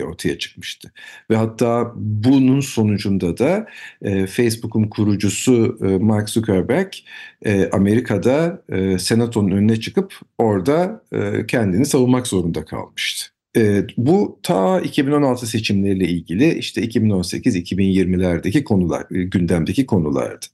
ortaya 0.00 0.38
çıkmıştı. 0.38 0.92
Ve 1.30 1.36
hatta 1.36 1.92
bunun 1.96 2.60
sonucunda 2.60 3.38
da 3.38 3.66
e, 4.02 4.26
Facebook'un 4.26 4.84
kurucusu 4.84 5.78
e, 5.82 5.98
Mark 5.98 6.28
Zuckerberg 6.28 6.92
e, 7.44 7.70
Amerika'da 7.70 8.62
e, 8.68 8.98
senatonun 8.98 9.50
önüne 9.50 9.80
çıkıp 9.80 10.14
orada 10.38 11.02
e, 11.12 11.46
kendini 11.46 11.86
savunmak 11.86 12.26
zorunda 12.26 12.64
kalmıştı. 12.64 13.31
E, 13.56 13.86
bu 13.96 14.40
ta 14.42 14.80
2016 14.80 15.46
seçimleriyle 15.46 16.08
ilgili 16.08 16.54
işte 16.54 16.82
2018-2020'lerdeki 16.82 18.64
konular, 18.64 19.06
e, 19.10 19.22
gündemdeki 19.22 19.86
konulardı. 19.86 20.46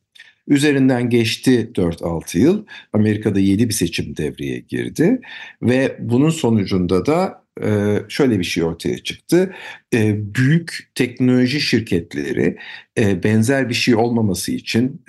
Üzerinden 0.48 1.10
geçti 1.10 1.70
4-6 1.74 2.38
yıl. 2.38 2.64
Amerika'da 2.92 3.40
yeni 3.40 3.68
bir 3.68 3.74
seçim 3.74 4.16
devreye 4.16 4.58
girdi 4.58 5.20
ve 5.62 5.96
bunun 6.00 6.30
sonucunda 6.30 7.06
da 7.06 7.44
e, 7.62 7.98
şöyle 8.08 8.38
bir 8.38 8.44
şey 8.44 8.64
ortaya 8.64 8.98
çıktı. 8.98 9.54
E, 9.94 10.34
büyük 10.34 10.90
teknoloji 10.94 11.60
şirketleri 11.60 12.56
e, 12.98 13.22
benzer 13.22 13.68
bir 13.68 13.74
şey 13.74 13.94
olmaması 13.94 14.52
için 14.52 15.02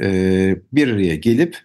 bir 0.74 0.88
araya 0.88 1.15
gelip 1.15 1.58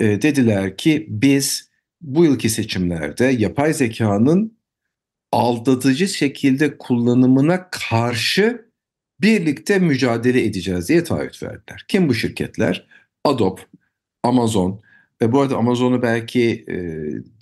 dediler 0.00 0.76
ki 0.76 1.06
biz 1.08 1.70
bu 2.00 2.24
yılki 2.24 2.48
seçimlerde 2.50 3.24
yapay 3.24 3.74
zekanın 3.74 4.59
aldatıcı 5.32 6.08
şekilde 6.08 6.78
kullanımına 6.78 7.70
karşı 7.70 8.70
birlikte 9.20 9.78
mücadele 9.78 10.44
edeceğiz 10.44 10.88
diye 10.88 11.04
taahhüt 11.04 11.42
verdiler. 11.42 11.84
Kim 11.88 12.08
bu 12.08 12.14
şirketler? 12.14 12.86
Adobe, 13.24 13.60
Amazon 14.22 14.80
ve 15.22 15.32
bu 15.32 15.40
arada 15.40 15.56
Amazon'u 15.56 16.02
belki 16.02 16.64
e, 16.68 16.76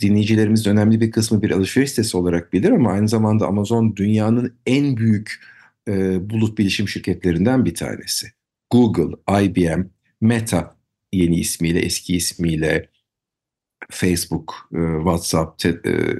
dinleyicilerimiz 0.02 0.66
önemli 0.66 1.00
bir 1.00 1.11
kısmı 1.11 1.42
bir 1.42 1.50
alışveriş 1.50 1.90
sitesi 1.90 2.16
olarak 2.16 2.52
bilir 2.52 2.71
ama 2.71 2.92
aynı 2.92 3.09
zamanda 3.09 3.47
Amazon 3.47 3.97
dünyanın 3.97 4.59
en 4.66 4.97
büyük 4.97 5.40
e, 5.88 6.30
bulut 6.30 6.59
bilişim 6.59 6.88
şirketlerinden 6.88 7.64
bir 7.64 7.75
tanesi. 7.75 8.26
Google, 8.71 9.16
IBM, 9.42 9.83
Meta 10.21 10.76
yeni 11.12 11.37
ismiyle, 11.37 11.78
eski 11.80 12.16
ismiyle 12.16 12.88
Facebook, 13.90 14.54
e, 14.75 14.78
WhatsApp 14.97 15.59
te, 15.59 15.68
e, 15.68 16.14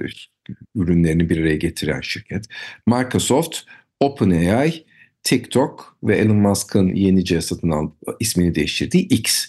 ürünlerini 0.75 1.29
bir 1.29 1.37
araya 1.41 1.55
getiren 1.55 2.01
şirket. 2.01 2.45
Microsoft, 2.87 3.57
OpenAI, 3.99 4.85
TikTok 5.23 5.97
ve 6.03 6.17
Elon 6.17 6.37
Musk'ın 6.37 6.95
yenice 6.95 7.41
satın 7.41 7.69
al 7.69 7.91
ismini 8.19 8.55
değiştirdiği 8.55 9.07
X 9.07 9.47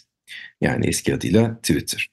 yani 0.60 0.86
eski 0.86 1.14
adıyla 1.14 1.56
Twitter. 1.56 2.08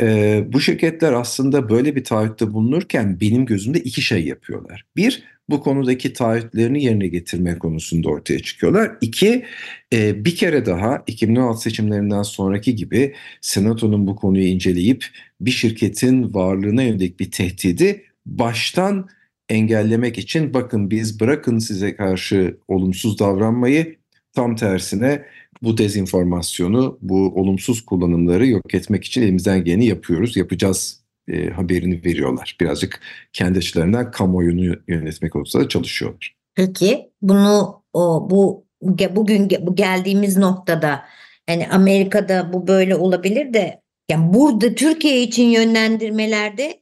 Ee, 0.00 0.44
bu 0.52 0.60
şirketler 0.60 1.12
aslında 1.12 1.68
böyle 1.68 1.96
bir 1.96 2.04
taahhütte 2.04 2.52
bulunurken 2.52 3.20
benim 3.20 3.46
gözümde 3.46 3.78
iki 3.80 4.02
şey 4.02 4.26
yapıyorlar. 4.26 4.84
Bir, 4.96 5.22
bu 5.50 5.60
konudaki 5.60 6.12
taahhütlerini 6.12 6.84
yerine 6.84 7.08
getirme 7.08 7.58
konusunda 7.58 8.08
ortaya 8.08 8.38
çıkıyorlar. 8.38 8.96
İki, 9.00 9.44
e, 9.92 10.24
bir 10.24 10.36
kere 10.36 10.66
daha 10.66 11.02
2016 11.06 11.62
seçimlerinden 11.62 12.22
sonraki 12.22 12.76
gibi 12.76 13.14
Senato'nun 13.40 14.06
bu 14.06 14.16
konuyu 14.16 14.44
inceleyip 14.44 15.06
bir 15.40 15.50
şirketin 15.50 16.34
varlığına 16.34 16.82
yönelik 16.82 17.20
bir 17.20 17.30
tehdidi 17.30 18.04
baştan 18.30 19.08
engellemek 19.48 20.18
için 20.18 20.54
bakın 20.54 20.90
biz 20.90 21.20
bırakın 21.20 21.58
size 21.58 21.96
karşı 21.96 22.58
olumsuz 22.68 23.18
davranmayı 23.18 23.96
tam 24.32 24.56
tersine 24.56 25.24
bu 25.62 25.78
dezinformasyonu, 25.78 26.98
bu 27.02 27.32
olumsuz 27.34 27.84
kullanımları 27.84 28.46
yok 28.46 28.74
etmek 28.74 29.04
için 29.04 29.22
elimizden 29.22 29.64
geleni 29.64 29.86
yapıyoruz, 29.86 30.36
yapacağız 30.36 31.00
e, 31.28 31.50
haberini 31.50 32.04
veriyorlar. 32.04 32.56
Birazcık 32.60 33.00
kendi 33.32 33.58
açılarından 33.58 34.10
kamuoyunu 34.10 34.76
yönetmek 34.88 35.36
olsa 35.36 35.60
da 35.60 35.68
çalışıyorlar. 35.68 36.34
Peki 36.54 37.10
bunu 37.22 37.82
o 37.92 38.30
bu 38.30 38.66
bugün 39.10 39.50
bu 39.60 39.74
geldiğimiz 39.74 40.36
noktada 40.36 41.04
yani 41.48 41.68
Amerika'da 41.68 42.52
bu 42.52 42.66
böyle 42.66 42.96
olabilir 42.96 43.54
de 43.54 43.80
yani 44.10 44.34
burada 44.34 44.74
Türkiye 44.74 45.22
için 45.22 45.44
yönlendirmelerde 45.44 46.80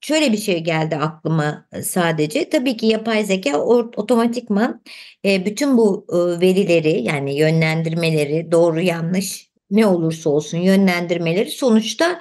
şöyle 0.00 0.32
bir 0.32 0.36
şey 0.36 0.60
geldi 0.60 0.96
aklıma 0.96 1.68
e, 1.72 1.82
sadece. 1.82 2.50
Tabii 2.50 2.76
ki 2.76 2.86
yapay 2.86 3.24
zeka 3.24 3.60
otomatikman 3.96 4.82
e, 5.24 5.46
bütün 5.46 5.76
bu 5.76 6.06
e, 6.12 6.40
verileri 6.40 7.02
yani 7.02 7.38
yönlendirmeleri 7.38 8.52
doğru 8.52 8.80
yanlış 8.80 9.50
ne 9.70 9.86
olursa 9.86 10.30
olsun 10.30 10.58
yönlendirmeleri 10.58 11.50
sonuçta 11.50 12.20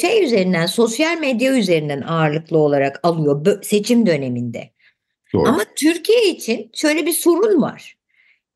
şey 0.00 0.24
üzerinden 0.24 0.66
sosyal 0.66 1.18
medya 1.18 1.56
üzerinden 1.56 2.00
ağırlıklı 2.00 2.58
olarak 2.58 3.00
alıyor 3.02 3.62
seçim 3.62 4.06
döneminde. 4.06 4.70
Doğru. 5.32 5.48
Ama 5.48 5.64
Türkiye 5.76 6.28
için 6.28 6.70
şöyle 6.74 7.06
bir 7.06 7.12
sorun 7.12 7.62
var. 7.62 7.96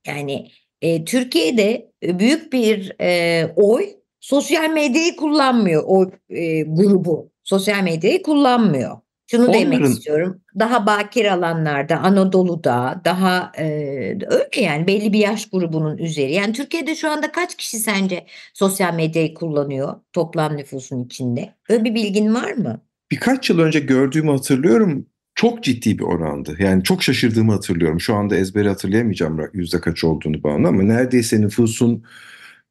Yani 0.06 0.50
e, 0.82 1.04
Türkiye'de 1.04 1.90
büyük 2.02 2.52
bir 2.52 2.92
e, 3.00 3.46
oy 3.56 3.86
sosyal 4.20 4.70
medyayı 4.70 5.16
kullanmıyor 5.16 5.84
o 5.86 6.10
e, 6.30 6.62
grubu. 6.62 7.30
Sosyal 7.48 7.82
medyayı 7.82 8.22
kullanmıyor. 8.22 8.96
Şunu 9.30 9.48
Onların... 9.48 9.60
demek 9.60 9.84
istiyorum. 9.84 10.40
Daha 10.58 10.86
bakir 10.86 11.24
alanlarda, 11.24 11.98
Anadolu'da 11.98 13.00
daha 13.04 13.52
e, 13.58 13.64
öyle 14.10 14.60
yani 14.60 14.86
belli 14.86 15.12
bir 15.12 15.18
yaş 15.18 15.50
grubunun 15.50 15.98
üzeri. 15.98 16.32
Yani 16.32 16.52
Türkiye'de 16.52 16.94
şu 16.94 17.10
anda 17.10 17.32
kaç 17.32 17.56
kişi 17.56 17.78
sence 17.78 18.26
sosyal 18.54 18.94
medyayı 18.94 19.34
kullanıyor 19.34 19.94
toplam 20.12 20.56
nüfusun 20.56 21.04
içinde? 21.04 21.54
Öyle 21.68 21.84
bir 21.84 21.94
bilgin 21.94 22.34
var 22.34 22.52
mı? 22.52 22.80
Birkaç 23.10 23.50
yıl 23.50 23.58
önce 23.58 23.80
gördüğümü 23.80 24.30
hatırlıyorum. 24.30 25.06
Çok 25.34 25.64
ciddi 25.64 25.98
bir 25.98 26.04
orandı. 26.04 26.56
Yani 26.58 26.84
çok 26.84 27.02
şaşırdığımı 27.02 27.52
hatırlıyorum. 27.52 28.00
Şu 28.00 28.14
anda 28.14 28.36
ezberi 28.36 28.68
hatırlayamayacağım 28.68 29.40
yüzde 29.52 29.80
kaç 29.80 30.04
olduğunu 30.04 30.42
bana 30.42 30.68
ama 30.68 30.82
neredeyse 30.82 31.40
nüfusun 31.40 32.04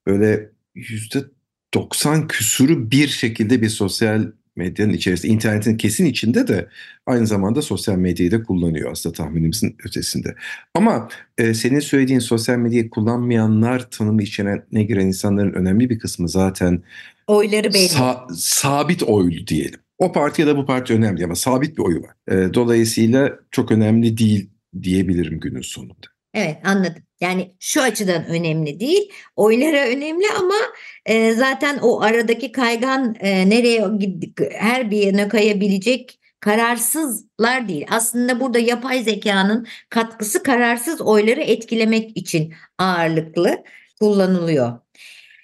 böyle 0.07 0.49
yüzde 0.75 1.19
90 1.73 2.27
küsürü 2.27 2.91
bir 2.91 3.07
şekilde 3.07 3.61
bir 3.61 3.69
sosyal 3.69 4.31
medyanın 4.57 4.93
içerisinde, 4.93 5.33
internetin 5.33 5.77
kesin 5.77 6.05
içinde 6.05 6.47
de 6.47 6.67
aynı 7.05 7.27
zamanda 7.27 7.61
sosyal 7.61 7.95
medyayı 7.95 8.31
da 8.31 8.43
kullanıyor 8.43 8.91
aslında 8.91 9.13
tahminimizin 9.13 9.75
ötesinde. 9.85 10.35
Ama 10.75 11.09
e, 11.37 11.53
senin 11.53 11.79
söylediğin 11.79 12.19
sosyal 12.19 12.57
medyayı 12.57 12.89
kullanmayanlar 12.89 13.89
tanımı 13.89 14.23
içine 14.23 14.61
ne 14.71 14.83
giren 14.83 15.07
insanların 15.07 15.53
önemli 15.53 15.89
bir 15.89 15.99
kısmı 15.99 16.29
zaten 16.29 16.83
oyları 17.27 17.73
belli. 17.73 17.85
Sa- 17.87 18.35
sabit 18.35 19.03
oylu 19.03 19.47
diyelim. 19.47 19.79
O 19.97 20.11
parti 20.11 20.41
ya 20.41 20.47
da 20.47 20.57
bu 20.57 20.65
parti 20.65 20.93
önemli 20.93 21.25
ama 21.25 21.35
sabit 21.35 21.77
bir 21.77 21.83
oyu 21.83 22.01
var. 22.01 22.11
E, 22.27 22.53
dolayısıyla 22.53 23.39
çok 23.51 23.71
önemli 23.71 24.17
değil 24.17 24.49
diyebilirim 24.83 25.39
günün 25.39 25.61
sonunda. 25.61 26.07
Evet 26.33 26.57
anladım. 26.63 27.06
Yani 27.21 27.51
şu 27.59 27.81
açıdan 27.81 28.25
önemli 28.25 28.79
değil. 28.79 29.11
Oylara 29.35 29.87
önemli 29.87 30.25
ama 30.39 30.55
e, 31.05 31.33
zaten 31.33 31.77
o 31.81 32.01
aradaki 32.01 32.51
kaygan 32.51 33.15
e, 33.19 33.49
nereye 33.49 33.85
her 34.51 34.91
bir 34.91 34.97
yana 34.97 35.29
kayabilecek 35.29 36.19
kararsızlar 36.39 37.67
değil. 37.67 37.85
Aslında 37.89 38.39
burada 38.39 38.59
yapay 38.59 39.03
zekanın 39.03 39.67
katkısı 39.89 40.43
kararsız 40.43 41.01
oyları 41.01 41.41
etkilemek 41.41 42.17
için 42.17 42.53
ağırlıklı 42.77 43.63
kullanılıyor. 43.99 44.73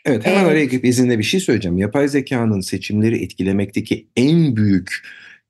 Evet 0.05 0.25
hemen 0.25 0.39
evet. 0.39 0.51
araya 0.51 0.65
girip 0.65 0.85
izinle 0.85 1.19
bir 1.19 1.23
şey 1.23 1.39
söyleyeceğim. 1.39 1.77
Yapay 1.77 2.07
zekanın 2.07 2.61
seçimleri 2.61 3.23
etkilemekteki 3.23 4.07
en 4.15 4.55
büyük 4.55 4.89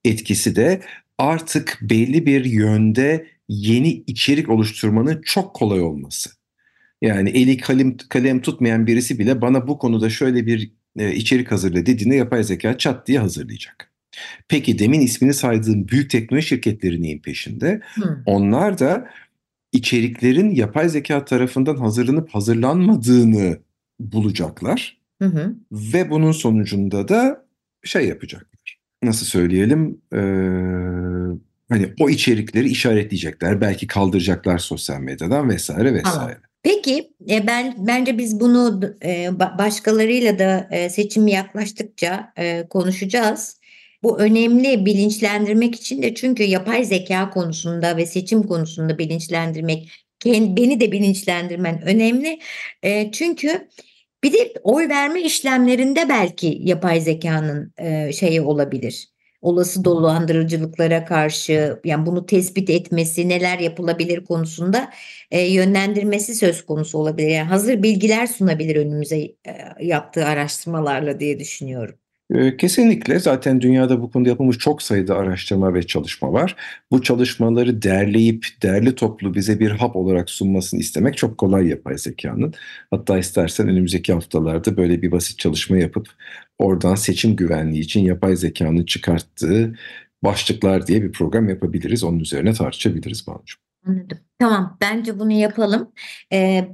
etkisi 0.05 0.55
de 0.55 0.81
artık 1.17 1.77
belli 1.81 2.25
bir 2.25 2.45
yönde 2.45 3.27
yeni 3.49 4.03
içerik 4.07 4.49
oluşturmanın 4.49 5.21
çok 5.25 5.55
kolay 5.55 5.81
olması. 5.81 6.29
Yani 7.01 7.29
eli 7.29 7.57
kalem, 7.57 7.97
kalem 7.97 8.41
tutmayan 8.41 8.87
birisi 8.87 9.19
bile 9.19 9.41
bana 9.41 9.67
bu 9.67 9.77
konuda 9.77 10.09
şöyle 10.09 10.45
bir 10.45 10.71
e, 10.97 11.15
içerik 11.15 11.51
hazırla 11.51 11.85
dediğinde 11.85 12.15
yapay 12.15 12.43
zeka 12.43 12.77
çat 12.77 13.07
diye 13.07 13.19
hazırlayacak. 13.19 13.91
Peki 14.47 14.79
demin 14.79 15.01
ismini 15.01 15.33
saydığım 15.33 15.87
büyük 15.87 16.09
teknoloji 16.09 16.47
şirketleri 16.47 17.01
neyin 17.01 17.19
peşinde? 17.19 17.81
Hmm. 17.95 18.05
Onlar 18.25 18.79
da 18.79 19.09
içeriklerin 19.71 20.51
yapay 20.51 20.89
zeka 20.89 21.25
tarafından 21.25 21.75
hazırlanıp 21.75 22.29
hazırlanmadığını 22.29 23.59
bulacaklar. 23.99 24.97
Hı 25.21 25.25
hı. 25.25 25.55
Ve 25.71 26.09
bunun 26.09 26.31
sonucunda 26.31 27.07
da 27.07 27.45
şey 27.83 28.07
yapacaklar. 28.07 28.79
Nasıl 29.03 29.25
söyleyelim? 29.25 30.01
Ee, 30.13 30.17
hani 31.69 31.93
o 31.99 32.09
içerikleri 32.09 32.69
işaretleyecekler. 32.69 33.61
Belki 33.61 33.87
kaldıracaklar 33.87 34.57
sosyal 34.57 34.99
medyadan 34.99 35.49
vesaire 35.49 35.93
vesaire. 35.93 36.03
Tamam. 36.03 36.31
Peki 36.63 37.13
e, 37.29 37.47
ben 37.47 37.75
bence 37.77 38.17
biz 38.17 38.39
bunu 38.39 38.81
e, 39.05 39.39
başkalarıyla 39.39 40.39
da 40.39 40.67
e, 40.71 40.89
seçim 40.89 41.27
yaklaştıkça 41.27 42.33
konuşacağız. 42.69 43.59
Bu 44.03 44.19
önemli 44.19 44.85
bilinçlendirmek 44.85 45.75
için 45.75 46.01
de 46.01 46.13
çünkü 46.13 46.43
yapay 46.43 46.85
zeka 46.85 47.29
konusunda 47.29 47.97
ve 47.97 48.05
seçim 48.05 48.43
konusunda 48.43 48.97
bilinçlendirmek, 48.97 49.91
beni 50.25 50.79
de 50.79 50.91
bilinçlendirmen 50.91 51.81
önemli. 51.81 52.39
Çünkü 53.11 53.67
bir 54.23 54.33
de 54.33 54.53
oy 54.63 54.89
verme 54.89 55.21
işlemlerinde 55.21 56.09
belki 56.09 56.57
yapay 56.61 57.01
zekanın 57.01 57.73
şeyi 58.11 58.41
olabilir 58.41 59.12
olası 59.43 59.85
dolandırıcılıklara 59.85 61.05
karşı 61.05 61.79
yani 61.85 62.05
bunu 62.05 62.25
tespit 62.25 62.69
etmesi, 62.69 63.29
neler 63.29 63.59
yapılabilir 63.59 64.25
konusunda 64.25 64.91
e, 65.31 65.41
yönlendirmesi 65.41 66.35
söz 66.35 66.65
konusu 66.65 66.97
olabilir. 66.97 67.27
Yani 67.29 67.49
hazır 67.49 67.83
bilgiler 67.83 68.27
sunabilir 68.27 68.75
önümüze 68.75 69.17
e, 69.19 69.35
yaptığı 69.81 70.25
araştırmalarla 70.25 71.19
diye 71.19 71.39
düşünüyorum. 71.39 71.95
Ee, 72.31 72.57
kesinlikle 72.57 73.19
zaten 73.19 73.61
dünyada 73.61 74.01
bu 74.01 74.11
konuda 74.11 74.29
yapılmış 74.29 74.57
çok 74.57 74.81
sayıda 74.81 75.15
araştırma 75.15 75.73
ve 75.73 75.83
çalışma 75.83 76.33
var. 76.33 76.55
Bu 76.91 77.01
çalışmaları 77.01 77.81
derleyip 77.81 78.45
derli 78.63 78.95
toplu 78.95 79.33
bize 79.33 79.59
bir 79.59 79.71
hap 79.71 79.95
olarak 79.95 80.29
sunmasını 80.29 80.79
istemek 80.79 81.17
çok 81.17 81.37
kolay 81.37 81.67
yapay 81.67 81.97
zekanın. 81.97 82.53
Hatta 82.91 83.17
istersen 83.17 83.67
önümüzdeki 83.67 84.13
haftalarda 84.13 84.77
böyle 84.77 85.01
bir 85.01 85.11
basit 85.11 85.39
çalışma 85.39 85.77
yapıp 85.77 86.07
oradan 86.57 86.95
seçim 86.95 87.35
güvenliği 87.35 87.83
için 87.83 88.01
yapay 88.01 88.35
zekanın 88.35 88.85
çıkarttığı 88.85 89.75
başlıklar 90.23 90.87
diye 90.87 91.03
bir 91.03 91.11
program 91.11 91.49
yapabiliriz. 91.49 92.03
Onun 92.03 92.19
üzerine 92.19 92.53
tartışabiliriz 92.53 93.27
Banu'cum. 93.27 93.61
Anladım. 93.87 94.19
Tamam 94.39 94.77
bence 94.81 95.19
bunu 95.19 95.31
yapalım. 95.31 95.91
Ee, 96.33 96.69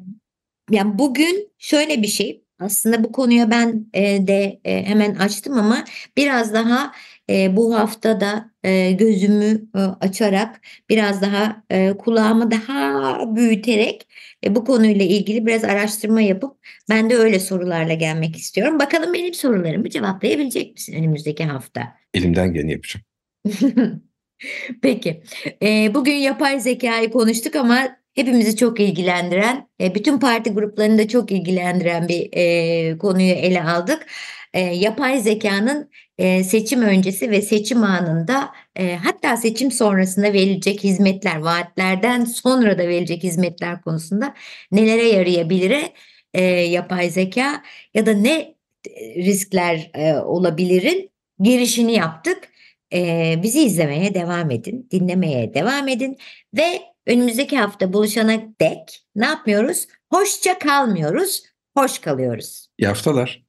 yani 0.72 0.98
bugün 1.00 1.52
şöyle 1.58 2.02
bir 2.02 2.08
şey 2.08 2.44
aslında 2.60 3.04
bu 3.04 3.12
konuya 3.12 3.52
ben 3.52 3.86
e, 3.94 4.28
de 4.28 4.60
e, 4.66 4.84
hemen 4.86 5.16
açtım 5.16 5.54
ama 5.54 5.84
biraz 6.18 6.54
daha 6.54 6.92
e, 7.30 7.58
bu 7.58 7.76
haftada 7.76 8.52
e, 8.64 8.92
gözümü 8.92 9.62
e, 9.76 9.80
açarak 9.80 10.62
biraz 10.90 11.22
daha 11.22 11.64
e, 11.70 11.94
kulağımı 11.98 12.52
daha 12.52 13.36
büyüterek 13.36 14.08
e, 14.46 14.56
bu 14.56 14.66
konuyla 14.66 15.06
ilgili 15.06 15.46
biraz 15.46 15.64
araştırma 15.64 16.22
yapıp 16.22 16.58
ben 16.90 17.10
de 17.10 17.16
öyle 17.16 17.40
sorularla 17.40 17.94
gelmek 17.94 18.36
istiyorum. 18.36 18.80
Bakalım 18.80 19.14
benim 19.14 19.34
sorularımı 19.34 19.90
cevaplayabilecek 19.90 20.74
misin 20.74 20.94
önümüzdeki 20.94 21.46
hafta? 21.46 21.98
Elimden 22.14 22.54
geleni 22.54 22.72
yapacağım. 22.72 23.06
Peki. 24.82 25.24
E, 25.64 25.94
bugün 25.94 26.16
yapay 26.16 26.60
zekayı 26.60 27.12
konuştuk 27.12 27.56
ama 27.56 28.00
hepimizi 28.20 28.56
çok 28.56 28.80
ilgilendiren, 28.80 29.70
e, 29.82 29.96
bütün 29.96 30.20
parti 30.20 30.50
gruplarını 30.50 30.98
da 30.98 31.08
çok 31.08 31.32
ilgilendiren 31.32 32.08
bir 32.08 32.30
e, 32.34 32.98
konuyu 32.98 33.32
ele 33.32 33.64
aldık. 33.64 34.08
E, 34.54 34.60
yapay 34.60 35.20
zekanın 35.20 35.90
seçim 36.44 36.82
öncesi 36.82 37.32
ve 37.32 37.42
seçim 37.42 37.84
anında 37.84 38.50
hatta 39.04 39.38
seçim 39.38 39.72
sonrasında 39.72 40.34
verilecek 40.34 40.84
hizmetler, 40.84 41.36
vaatlerden 41.36 42.26
sonra 42.26 42.78
da 42.78 42.88
verilecek 42.88 43.24
hizmetler 43.24 43.82
konusunda 43.82 44.34
nelere 44.72 45.08
yarayabilir 45.08 45.84
yapay 46.72 47.10
zeka 47.10 47.64
ya 47.94 48.06
da 48.06 48.14
ne 48.14 48.56
riskler 49.16 49.92
olabilirin 50.26 51.10
girişini 51.40 51.94
yaptık. 51.94 52.50
Bizi 53.44 53.62
izlemeye 53.62 54.14
devam 54.14 54.52
edin, 54.52 54.88
dinlemeye 54.92 55.54
devam 55.54 55.88
edin 55.88 56.18
ve 56.58 56.82
önümüzdeki 57.10 57.58
hafta 57.58 57.94
buluşana 57.94 58.42
dek 58.62 59.06
ne 59.16 59.26
yapmıyoruz? 59.26 59.88
Hoşça 60.12 60.60
kalmıyoruz, 60.60 61.44
hoş 61.78 62.00
kalıyoruz. 62.00 62.68
İyi 62.78 62.88
haftalar. 62.88 63.49